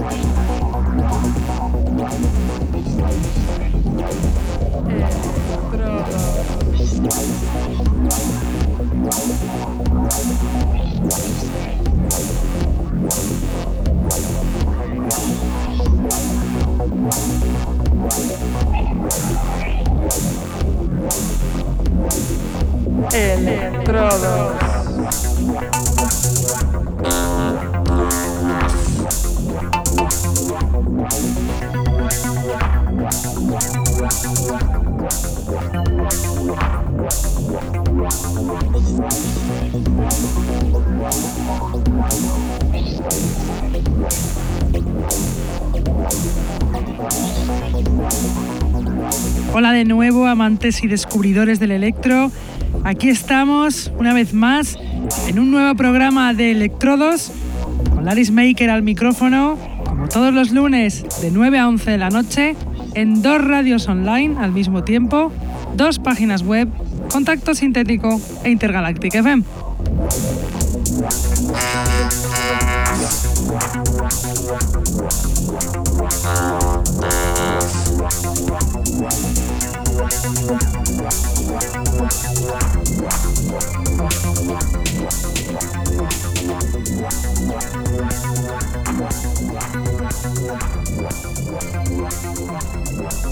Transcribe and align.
Estrada. 0.00 0.49
Electrodos. 23.12 24.60
Y 50.50 50.88
descubridores 50.88 51.60
del 51.60 51.70
electro. 51.70 52.32
Aquí 52.82 53.08
estamos 53.08 53.92
una 53.98 54.12
vez 54.12 54.34
más 54.34 54.76
en 55.28 55.38
un 55.38 55.52
nuevo 55.52 55.76
programa 55.76 56.34
de 56.34 56.50
Electrodos 56.50 57.30
con 57.94 58.04
Laris 58.04 58.32
Maker 58.32 58.68
al 58.68 58.82
micrófono, 58.82 59.56
como 59.84 60.08
todos 60.08 60.34
los 60.34 60.50
lunes 60.50 61.04
de 61.22 61.30
9 61.30 61.58
a 61.60 61.68
11 61.68 61.92
de 61.92 61.98
la 61.98 62.10
noche, 62.10 62.56
en 62.94 63.22
dos 63.22 63.44
radios 63.44 63.86
online 63.86 64.38
al 64.40 64.50
mismo 64.50 64.82
tiempo, 64.82 65.32
dos 65.76 66.00
páginas 66.00 66.42
web, 66.42 66.68
Contacto 67.12 67.54
Sintético 67.54 68.20
e 68.42 68.50
Intergalactic 68.50 69.14
FM. 69.14 69.44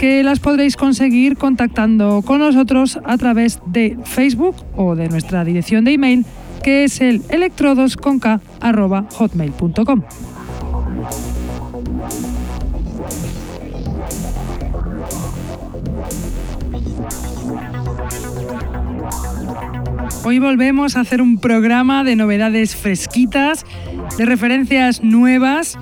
que 0.00 0.22
las 0.22 0.40
podréis 0.40 0.76
conseguir 0.78 1.36
contactando 1.36 2.22
con 2.22 2.38
nosotros 2.38 2.98
a 3.04 3.18
través 3.18 3.60
de 3.66 3.98
Facebook 4.04 4.56
o 4.74 4.96
de 4.96 5.10
nuestra 5.10 5.44
dirección 5.44 5.84
de 5.84 5.92
email 5.92 6.24
que 6.62 6.84
es 6.84 7.02
el 7.02 7.20
electrodosconk.hotmail.com. 7.28 10.02
Hoy 20.24 20.38
volvemos 20.38 20.96
a 20.96 21.00
hacer 21.00 21.20
un 21.20 21.36
programa 21.36 22.04
de 22.04 22.16
novedades 22.16 22.74
fresquitas, 22.74 23.66
de 24.16 24.24
referencias 24.24 25.02
nuevas 25.02 25.78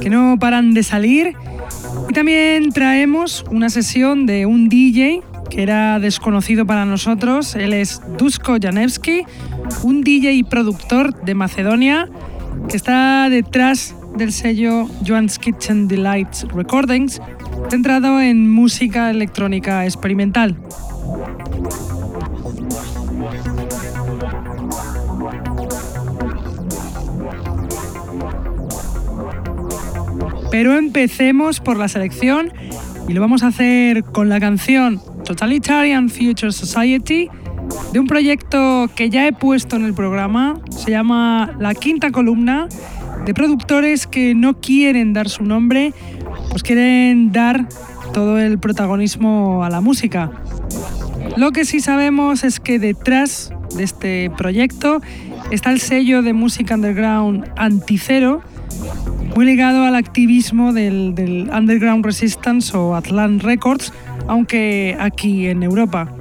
que 0.00 0.08
no 0.08 0.38
paran 0.40 0.72
de 0.72 0.82
salir 0.82 1.36
también 2.12 2.72
traemos 2.72 3.44
una 3.50 3.70
sesión 3.70 4.26
de 4.26 4.46
un 4.46 4.68
DJ 4.68 5.22
que 5.50 5.62
era 5.62 5.98
desconocido 5.98 6.66
para 6.66 6.84
nosotros. 6.84 7.54
Él 7.54 7.72
es 7.72 8.00
Dusko 8.18 8.56
Janevski, 8.60 9.24
un 9.82 10.02
DJ 10.02 10.32
y 10.32 10.42
productor 10.42 11.14
de 11.22 11.34
Macedonia 11.34 12.08
que 12.68 12.76
está 12.76 13.28
detrás 13.30 13.94
del 14.16 14.32
sello 14.32 14.88
Joan's 15.06 15.38
Kitchen 15.38 15.88
Delights 15.88 16.46
Recordings, 16.54 17.20
centrado 17.68 18.20
en 18.20 18.50
música 18.50 19.10
electrónica 19.10 19.84
experimental. 19.84 20.56
Pero 30.50 30.76
empecemos 30.76 31.60
por 31.60 31.76
la 31.76 31.88
selección 31.88 32.52
y 33.08 33.12
lo 33.12 33.20
vamos 33.20 33.42
a 33.42 33.48
hacer 33.48 34.04
con 34.04 34.28
la 34.28 34.40
canción 34.40 35.00
Totalitarian 35.24 36.08
Future 36.08 36.52
Society 36.52 37.28
de 37.92 38.00
un 38.00 38.06
proyecto 38.06 38.88
que 38.94 39.10
ya 39.10 39.26
he 39.26 39.32
puesto 39.32 39.76
en 39.76 39.84
el 39.84 39.94
programa. 39.94 40.60
Se 40.70 40.90
llama 40.90 41.56
La 41.58 41.74
Quinta 41.74 42.10
Columna, 42.10 42.68
de 43.24 43.34
productores 43.34 44.06
que 44.06 44.34
no 44.34 44.60
quieren 44.60 45.12
dar 45.12 45.28
su 45.28 45.44
nombre, 45.44 45.92
pues 46.50 46.62
quieren 46.62 47.32
dar 47.32 47.68
todo 48.12 48.38
el 48.38 48.58
protagonismo 48.58 49.62
a 49.64 49.70
la 49.70 49.80
música. 49.80 50.30
Lo 51.36 51.52
que 51.52 51.64
sí 51.64 51.80
sabemos 51.80 52.44
es 52.44 52.60
que 52.60 52.78
detrás 52.78 53.52
de 53.76 53.84
este 53.84 54.30
proyecto 54.36 55.00
está 55.50 55.70
el 55.70 55.80
sello 55.80 56.22
de 56.22 56.32
música 56.32 56.74
underground 56.74 57.50
Anticero, 57.56 58.42
muy 59.34 59.44
ligado 59.44 59.84
al 59.84 59.94
activismo 59.94 60.72
del, 60.72 61.50
Underground 61.52 62.04
Resistance 62.04 62.76
o 62.76 62.94
Atlant 62.94 63.42
Records, 63.42 63.92
aunque 64.28 64.96
aquí 64.98 65.46
en 65.46 65.62
Europa. 65.62 66.12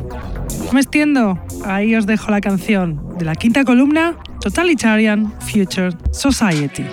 Me 0.73 0.81
extiendo, 0.81 1.39
ahí 1.65 1.95
os 1.95 2.05
dejo 2.05 2.31
la 2.31 2.41
canción 2.41 3.17
de 3.17 3.25
la 3.25 3.35
quinta 3.35 3.63
columna, 3.63 4.15
Totalitarian 4.41 5.33
Future 5.41 5.91
Society. 6.11 6.85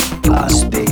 I 0.00 0.48
speak. 0.48 0.87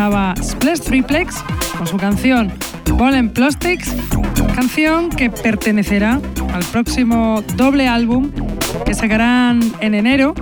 Sonaba 0.00 0.34
Splash 0.42 0.80
Triplex 0.80 1.44
con 1.76 1.86
su 1.86 1.98
canción 1.98 2.50
Ball 2.94 3.28
Plastics, 3.32 3.94
canción 4.54 5.10
que 5.10 5.28
pertenecerá 5.28 6.18
al 6.54 6.64
próximo 6.72 7.44
doble 7.54 7.86
álbum 7.86 8.30
que 8.86 8.94
sacarán 8.94 9.60
en 9.80 9.94
enero 9.94 10.34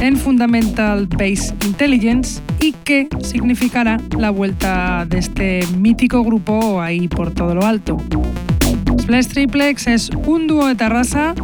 en 0.00 0.18
Fundamental 0.18 1.06
Base 1.06 1.54
Intelligence 1.64 2.42
y 2.60 2.72
que 2.72 3.08
significará 3.22 3.98
la 4.18 4.28
vuelta 4.28 5.06
de 5.08 5.16
este 5.16 5.60
mítico 5.78 6.22
grupo 6.22 6.82
ahí 6.82 7.08
por 7.08 7.32
todo 7.32 7.54
lo 7.54 7.64
alto. 7.64 7.96
Splash 9.00 9.28
Triplex 9.28 9.86
es 9.86 10.10
un 10.26 10.46
dúo 10.46 10.66
de 10.66 10.74
Tarrasa 10.74 11.34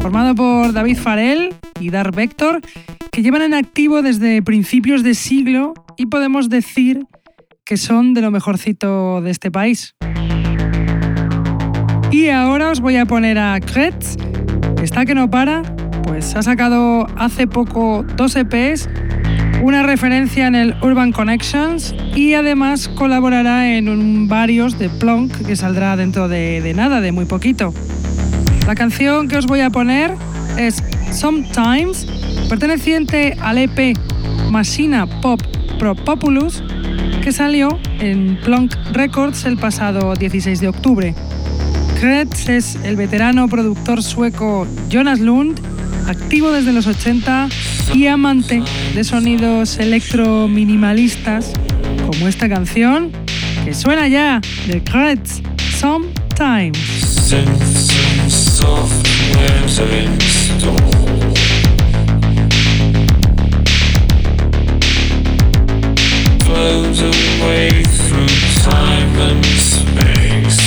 formado 0.00 0.36
por 0.36 0.72
David 0.72 0.98
Farel 0.98 1.52
y 1.80 1.90
Dark 1.90 2.14
Vector 2.14 2.60
que 3.10 3.22
llevan 3.22 3.42
en 3.42 3.54
activo 3.54 4.02
desde 4.02 4.40
principios 4.40 5.02
de 5.02 5.14
siglo 5.14 5.74
y 6.02 6.06
podemos 6.06 6.48
decir 6.48 7.06
que 7.64 7.76
son 7.76 8.12
de 8.12 8.22
lo 8.22 8.32
mejorcito 8.32 9.20
de 9.20 9.30
este 9.30 9.52
país. 9.52 9.94
Y 12.10 12.28
ahora 12.28 12.70
os 12.70 12.80
voy 12.80 12.96
a 12.96 13.06
poner 13.06 13.38
a 13.38 13.60
Kretz, 13.60 14.16
que 14.76 14.82
está 14.82 15.06
que 15.06 15.14
no 15.14 15.30
para, 15.30 15.62
pues 16.02 16.34
ha 16.34 16.42
sacado 16.42 17.06
hace 17.16 17.46
poco 17.46 18.04
dos 18.16 18.34
EPs, 18.34 18.88
una 19.62 19.84
referencia 19.84 20.48
en 20.48 20.56
el 20.56 20.74
Urban 20.82 21.12
Connections 21.12 21.94
y 22.16 22.34
además 22.34 22.88
colaborará 22.88 23.72
en 23.72 23.88
un 23.88 24.26
varios 24.26 24.80
de 24.80 24.88
Plonk 24.88 25.46
que 25.46 25.54
saldrá 25.54 25.96
dentro 25.96 26.26
de, 26.26 26.60
de 26.62 26.74
nada, 26.74 27.00
de 27.00 27.12
muy 27.12 27.26
poquito. 27.26 27.72
La 28.66 28.74
canción 28.74 29.28
que 29.28 29.36
os 29.36 29.46
voy 29.46 29.60
a 29.60 29.70
poner 29.70 30.16
es 30.58 30.82
Sometimes, 31.12 32.06
perteneciente 32.48 33.36
al 33.40 33.58
EP 33.58 33.96
Machina 34.50 35.06
Pop 35.20 35.40
Pro 35.82 35.96
Populus, 35.96 36.62
que 37.24 37.32
salió 37.32 37.76
en 37.98 38.38
Plonk 38.44 38.72
Records 38.92 39.46
el 39.46 39.56
pasado 39.56 40.14
16 40.14 40.60
de 40.60 40.68
octubre. 40.68 41.12
Kretz 41.98 42.48
es 42.48 42.76
el 42.84 42.94
veterano 42.94 43.48
productor 43.48 44.00
sueco 44.00 44.64
Jonas 44.88 45.18
Lund, 45.18 45.60
activo 46.06 46.52
desde 46.52 46.72
los 46.72 46.86
80 46.86 47.48
y 47.94 48.06
amante 48.06 48.62
de 48.94 49.02
sonidos 49.02 49.76
electro-minimalistas 49.78 51.52
como 52.06 52.28
esta 52.28 52.48
canción 52.48 53.10
que 53.64 53.74
suena 53.74 54.06
ya 54.06 54.40
de 54.68 54.84
Kretz, 54.84 55.42
Sometimes. 55.80 56.78
Away 67.00 67.82
through 67.82 68.26
time 68.62 69.16
and 69.16 69.44
space. 69.44 70.61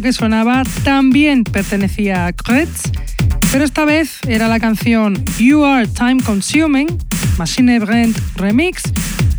Que 0.00 0.12
sonaba 0.12 0.62
también 0.84 1.44
pertenecía 1.44 2.26
a 2.26 2.32
Kretz, 2.32 2.90
pero 3.50 3.62
esta 3.62 3.84
vez 3.84 4.20
era 4.26 4.48
la 4.48 4.58
canción 4.58 5.22
You 5.38 5.64
Are 5.64 5.86
Time 5.86 6.22
Consuming, 6.24 6.86
Machine 7.36 7.78
Brand 7.78 8.16
Remix, 8.36 8.84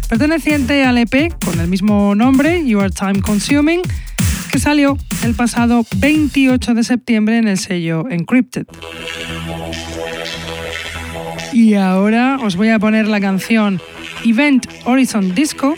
perteneciente 0.07 0.83
al 0.85 0.99
EP 0.99 1.33
con 1.43 1.59
el 1.59 1.67
mismo 1.67 2.13
nombre, 2.13 2.63
You 2.65 2.81
Are 2.81 2.91
Time 2.91 3.21
Consuming, 3.21 3.81
que 4.51 4.59
salió 4.59 4.97
el 5.23 5.33
pasado 5.33 5.87
28 5.97 6.75
de 6.75 6.83
septiembre 6.83 7.37
en 7.39 7.47
el 7.47 7.57
sello 7.57 8.07
Encrypted. 8.09 8.67
Y 11.51 11.73
ahora 11.73 12.37
os 12.43 12.55
voy 12.55 12.69
a 12.69 12.77
poner 12.77 13.07
la 13.07 13.19
canción 13.19 13.81
Event 14.23 14.67
Horizon 14.85 15.33
Disco 15.33 15.75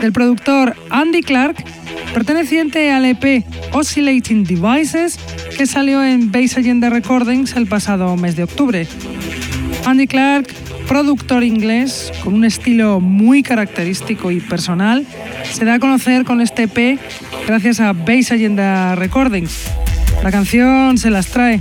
del 0.00 0.12
productor 0.12 0.76
Andy 0.90 1.22
Clark, 1.22 1.64
perteneciente 2.12 2.90
al 2.90 3.04
EP 3.04 3.44
Oscillating 3.72 4.44
Devices, 4.44 5.18
que 5.56 5.66
salió 5.66 6.04
en 6.04 6.30
Base 6.30 6.60
Agenda 6.60 6.90
Recordings 6.90 7.56
el 7.56 7.66
pasado 7.66 8.16
mes 8.16 8.36
de 8.36 8.44
octubre. 8.44 8.86
Andy 9.86 10.06
Clark, 10.06 10.48
productor 10.88 11.44
inglés 11.44 12.12
con 12.22 12.34
un 12.34 12.44
estilo 12.44 13.00
muy 13.00 13.42
característico 13.42 14.30
y 14.30 14.40
personal, 14.40 15.06
se 15.50 15.64
da 15.64 15.74
a 15.74 15.78
conocer 15.78 16.24
con 16.24 16.40
este 16.40 16.64
EP 16.64 16.98
gracias 17.46 17.80
a 17.80 17.92
Base 17.92 18.34
Agenda 18.34 18.94
Recordings. 18.94 19.70
La 20.22 20.30
canción 20.30 20.98
se 20.98 21.10
las 21.10 21.28
trae. 21.28 21.60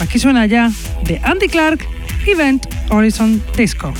Aquí 0.00 0.18
suena 0.18 0.46
ya 0.46 0.70
de 1.04 1.20
Andy 1.22 1.48
Clark, 1.48 1.84
Event 2.26 2.66
Horizon 2.90 3.42
Disco. 3.56 3.92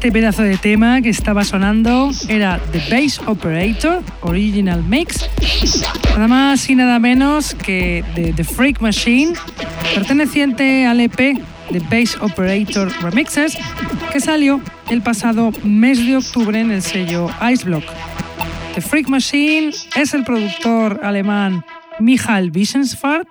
Este 0.00 0.12
pedazo 0.12 0.42
de 0.42 0.56
tema 0.56 1.02
que 1.02 1.10
estaba 1.10 1.44
sonando 1.44 2.10
era 2.26 2.58
The 2.72 2.80
Bass 2.90 3.20
Operator 3.26 4.02
Original 4.22 4.82
Mix, 4.82 5.28
nada 6.14 6.26
más 6.26 6.70
y 6.70 6.74
nada 6.74 6.98
menos 6.98 7.54
que 7.54 8.02
The 8.14 8.42
Freak 8.42 8.80
Machine, 8.80 9.34
perteneciente 9.94 10.86
al 10.86 11.00
EP 11.00 11.38
The 11.70 11.80
Bass 11.90 12.16
Operator 12.18 12.90
Remixes, 13.02 13.58
que 14.10 14.20
salió 14.20 14.62
el 14.88 15.02
pasado 15.02 15.52
mes 15.64 15.98
de 16.06 16.16
octubre 16.16 16.58
en 16.58 16.70
el 16.70 16.80
sello 16.80 17.28
Iceblock. 17.52 17.84
The 18.76 18.80
Freak 18.80 19.06
Machine 19.08 19.70
es 19.96 20.14
el 20.14 20.24
productor 20.24 21.00
alemán 21.02 21.62
Michael 21.98 22.50
Wissensfart. 22.54 23.28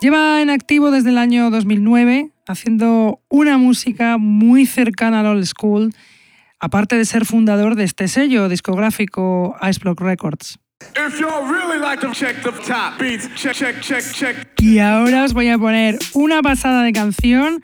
Lleva 0.00 0.42
en 0.42 0.50
activo 0.50 0.92
desde 0.92 1.10
el 1.10 1.18
año 1.18 1.50
2009 1.50 2.31
haciendo 2.46 3.20
una 3.28 3.58
música 3.58 4.18
muy 4.18 4.66
cercana 4.66 5.20
al 5.20 5.26
old 5.26 5.46
school, 5.46 5.94
aparte 6.60 6.96
de 6.96 7.04
ser 7.04 7.24
fundador 7.24 7.74
de 7.74 7.84
este 7.84 8.08
sello 8.08 8.48
discográfico 8.48 9.56
Iceblock 9.60 10.00
Records. 10.00 10.58
Y 14.58 14.78
ahora 14.78 15.24
os 15.24 15.32
voy 15.32 15.48
a 15.48 15.58
poner 15.58 15.98
una 16.14 16.42
pasada 16.42 16.82
de 16.82 16.92
canción 16.92 17.62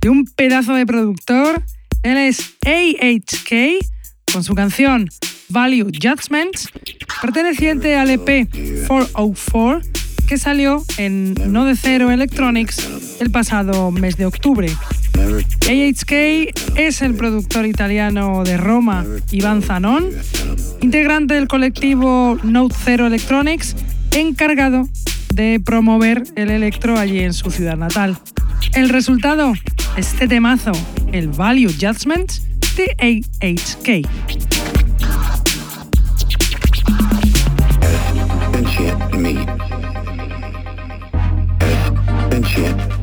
de 0.00 0.08
un 0.08 0.24
pedazo 0.24 0.74
de 0.74 0.86
productor. 0.86 1.62
Él 2.02 2.16
es 2.16 2.56
AHK 2.64 3.84
con 4.32 4.44
su 4.44 4.54
canción 4.54 5.08
Value 5.48 5.90
Judgments, 5.92 6.70
perteneciente 7.20 7.96
al 7.96 8.10
EP 8.10 8.48
404 8.86 10.07
que 10.28 10.36
salió 10.36 10.84
en 10.98 11.34
No 11.46 11.64
de 11.64 11.74
Cero 11.74 12.10
Electronics 12.10 12.86
el 13.18 13.30
pasado 13.30 13.90
mes 13.90 14.18
de 14.18 14.26
octubre. 14.26 14.68
AHK 15.16 16.12
es 16.76 17.00
el 17.00 17.14
productor 17.14 17.64
italiano 17.64 18.44
de 18.44 18.58
Roma, 18.58 19.06
Iván 19.30 19.62
Zanon, 19.62 20.06
integrante 20.82 21.32
del 21.34 21.48
colectivo 21.48 22.38
Note 22.42 22.74
Zero 22.84 23.06
Electronics, 23.06 23.74
encargado 24.12 24.86
de 25.32 25.60
promover 25.64 26.24
el 26.36 26.50
electro 26.50 26.98
allí 26.98 27.20
en 27.20 27.32
su 27.32 27.50
ciudad 27.50 27.78
natal. 27.78 28.18
El 28.74 28.90
resultado, 28.90 29.54
este 29.96 30.28
temazo, 30.28 30.72
el 31.10 31.28
Value 31.28 31.72
Judgment 31.72 32.30
de 32.76 33.24
AHK. 33.40 34.06
friendship. 42.44 42.97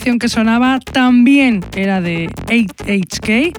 Canción 0.00 0.18
que 0.18 0.30
sonaba 0.30 0.80
también 0.80 1.62
era 1.76 2.00
de 2.00 2.28
8HK 2.46 3.52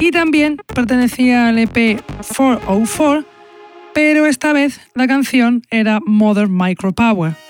y 0.00 0.10
también 0.10 0.56
pertenecía 0.74 1.46
al 1.46 1.60
EP 1.60 2.02
404, 2.36 3.24
pero 3.94 4.26
esta 4.26 4.52
vez 4.52 4.80
la 4.96 5.06
canción 5.06 5.62
era 5.70 6.00
Mother 6.04 6.48
Micropower. 6.48 7.45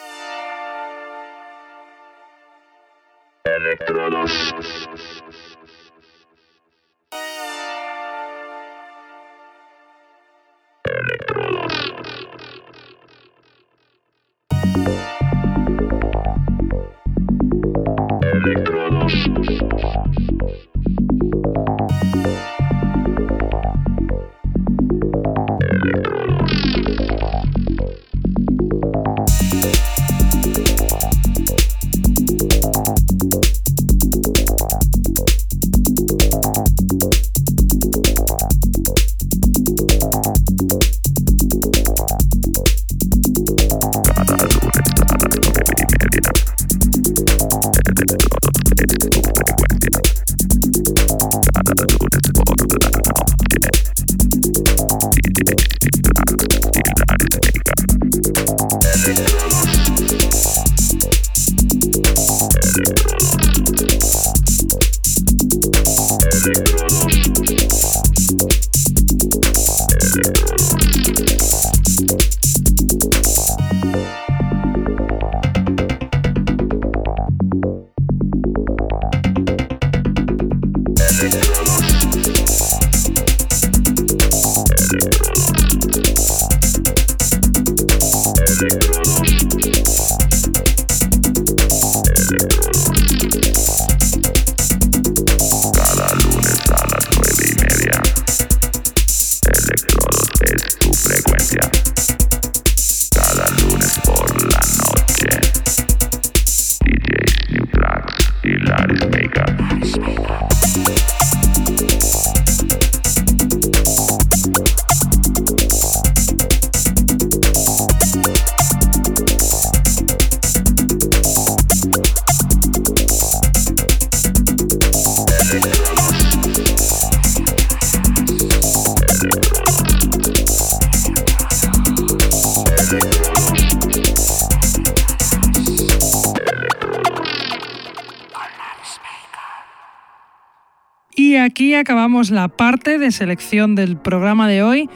La 142.31 142.49
parte 142.49 142.99
de 142.99 143.11
selección 143.11 143.75
del 143.75 143.97
programa 143.97 144.49
de 144.49 144.63
hoy 144.63 144.89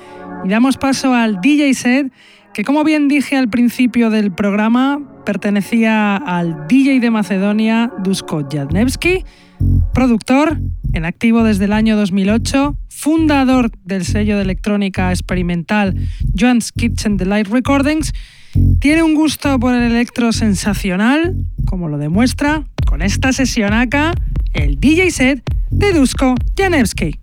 y 0.45 0.49
damos 0.49 0.77
paso 0.77 1.15
al 1.15 1.41
DJ 1.41 1.75
set 1.75 2.13
que 2.53 2.65
como 2.65 2.85
bien 2.85 3.09
dije 3.09 3.37
al 3.37 3.49
principio 3.49 4.11
del 4.11 4.33
programa 4.33 5.01
pertenecía 5.25 6.17
al 6.17 6.67
DJ 6.69 7.01
de 7.01 7.11
Macedonia 7.11 7.93
Dusko 8.03 8.49
Jadnevski, 8.51 9.25
productor 9.95 10.59
en 10.93 11.05
activo 11.05 11.45
desde 11.45 11.67
el 11.67 11.73
año 11.73 11.97
2008, 11.97 12.77
fundador 12.89 13.71
del 13.85 14.05
sello 14.05 14.37
de 14.37 14.43
electrónica 14.43 15.11
experimental 15.11 15.95
John's 16.37 16.73
Kitchen 16.73 17.17
Delight 17.17 17.49
Recordings, 17.49 18.13
tiene 18.81 19.05
un 19.05 19.15
gusto 19.15 19.61
por 19.61 19.75
el 19.75 19.83
electro 19.83 20.33
sensacional, 20.33 21.37
como 21.67 21.89
lo 21.89 21.99
demuestra 21.99 22.65
con 22.87 23.03
esta 23.03 23.33
sesión 23.33 23.73
acá, 23.73 24.13
el 24.55 24.81
DJ 24.81 25.11
set 25.13 25.43
de 25.71 25.93
Dusko 25.93 26.35
Janewski. 26.57 27.20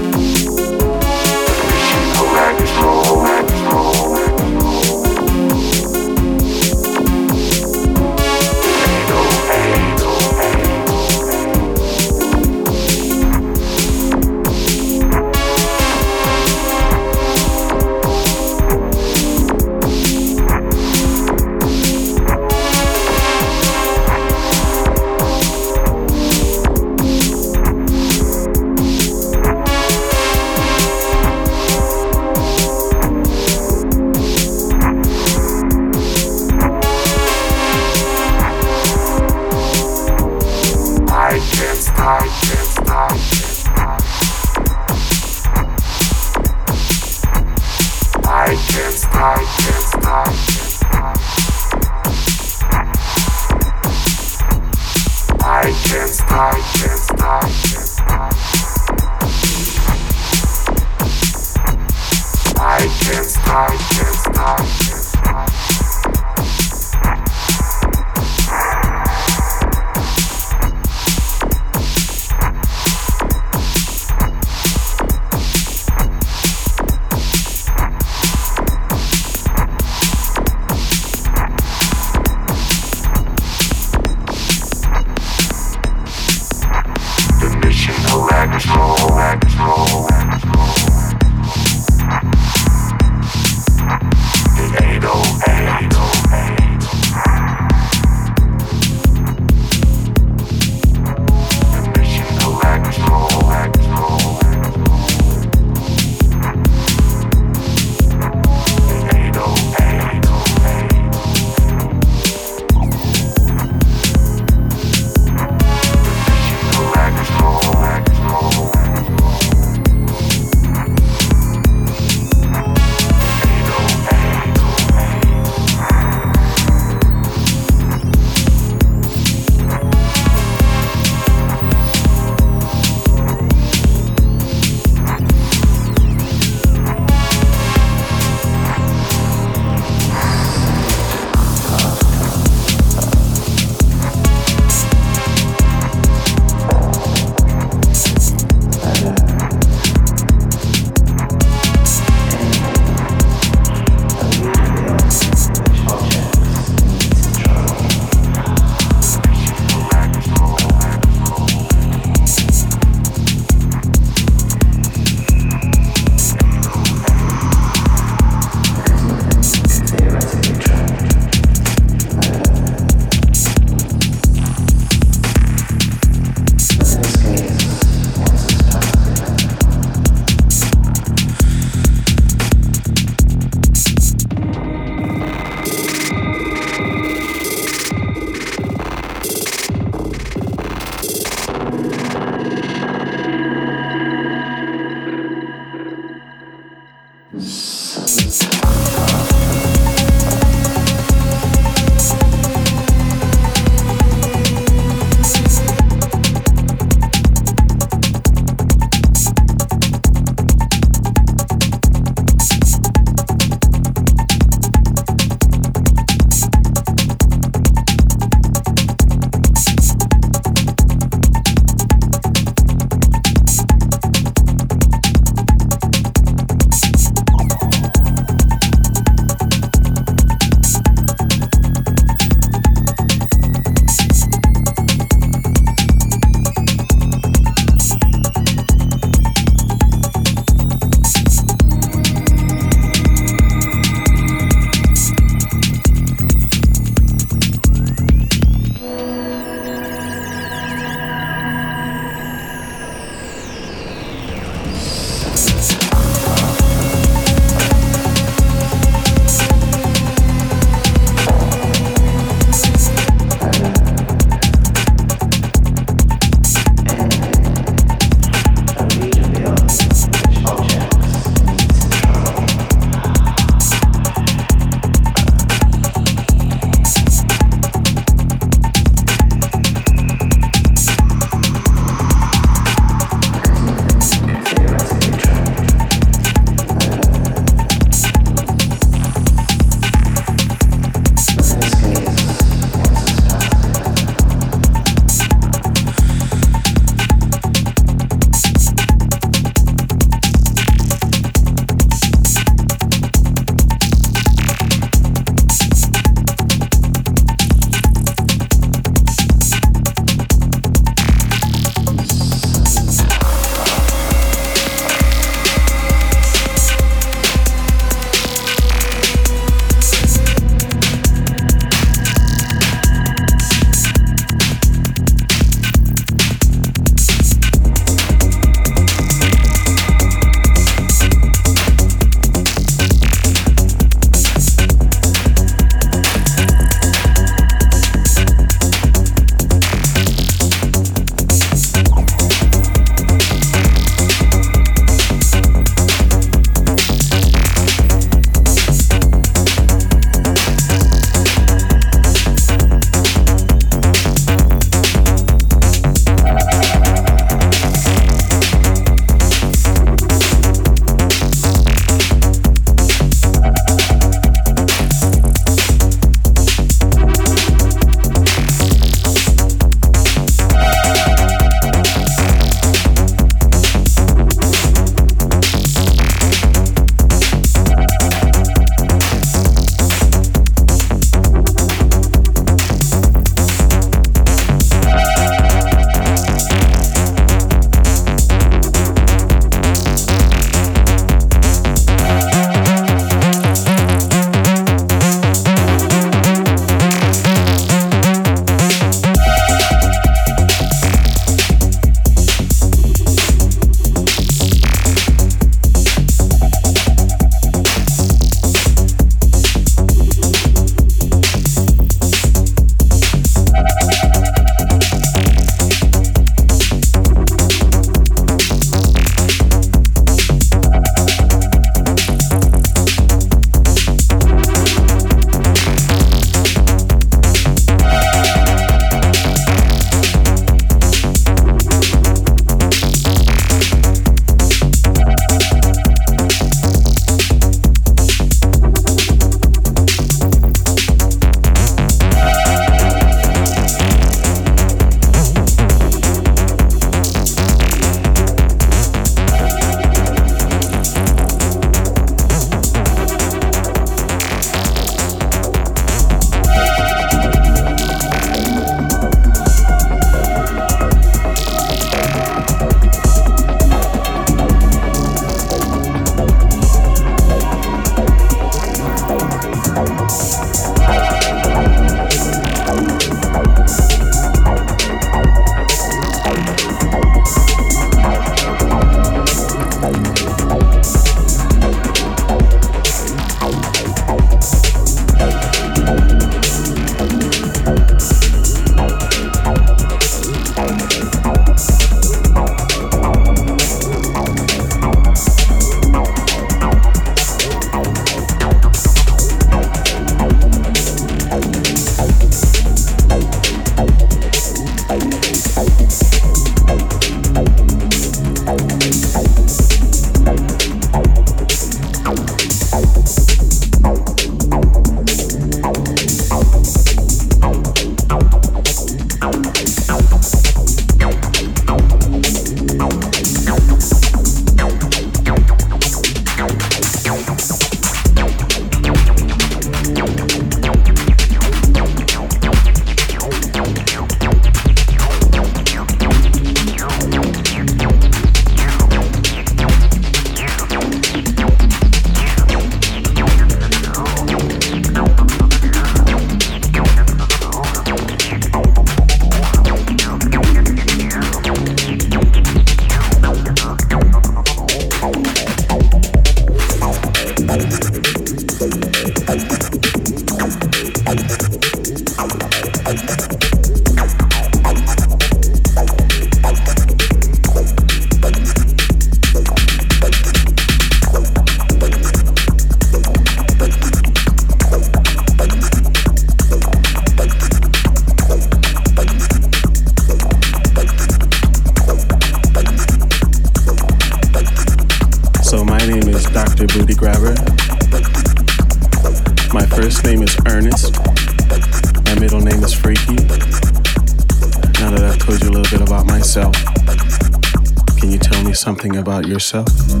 something 598.81 598.97
about 598.97 599.27
yourself? 599.27 600.00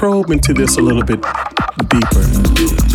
probe 0.00 0.30
into 0.30 0.54
this 0.54 0.78
a 0.78 0.80
little 0.80 1.02
bit 1.02 1.20
deeper. 1.90 2.89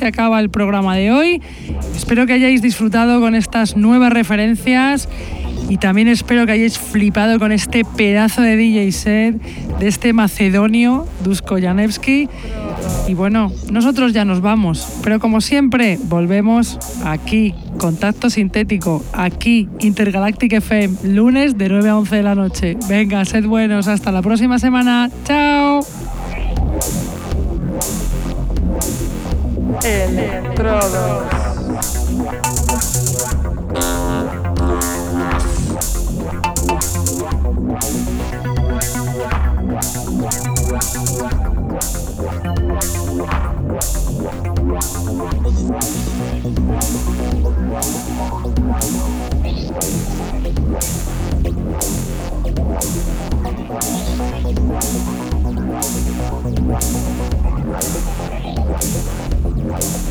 Se 0.00 0.06
acaba 0.06 0.40
el 0.40 0.48
programa 0.48 0.96
de 0.96 1.12
hoy. 1.12 1.42
Espero 1.94 2.26
que 2.26 2.32
hayáis 2.32 2.62
disfrutado 2.62 3.20
con 3.20 3.34
estas 3.34 3.76
nuevas 3.76 4.10
referencias 4.10 5.10
y 5.68 5.76
también 5.76 6.08
espero 6.08 6.46
que 6.46 6.52
hayáis 6.52 6.78
flipado 6.78 7.38
con 7.38 7.52
este 7.52 7.84
pedazo 7.84 8.40
de 8.40 8.56
DJ 8.56 8.92
set 8.92 9.42
de 9.78 9.88
este 9.88 10.14
macedonio, 10.14 11.06
Dusko 11.22 11.58
Janevski. 11.60 12.30
Y 13.08 13.12
bueno, 13.12 13.52
nosotros 13.70 14.14
ya 14.14 14.24
nos 14.24 14.40
vamos, 14.40 15.00
pero 15.04 15.20
como 15.20 15.42
siempre, 15.42 15.98
volvemos 16.04 16.78
aquí, 17.04 17.54
Contacto 17.76 18.30
Sintético, 18.30 19.04
aquí, 19.12 19.68
Intergalactic 19.80 20.54
FM, 20.54 21.12
lunes 21.12 21.58
de 21.58 21.68
9 21.68 21.90
a 21.90 21.98
11 21.98 22.16
de 22.16 22.22
la 22.22 22.34
noche. 22.34 22.76
Venga, 22.88 23.22
sed 23.26 23.44
buenos, 23.44 23.86
hasta 23.86 24.10
la 24.10 24.22
próxima 24.22 24.58
semana. 24.58 25.10
¡Chao! 25.24 25.69
electrodos. 29.84 31.30
Thank 58.92 59.49
Wow. 59.62 60.10